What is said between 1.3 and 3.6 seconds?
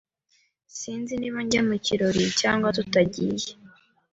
njya mu kirori cyangwa tutagiye.